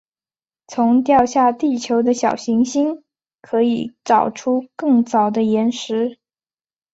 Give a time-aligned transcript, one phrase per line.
[0.67, 3.03] 从掉下地球的小行星
[3.39, 6.17] 可以找出更早的岩石。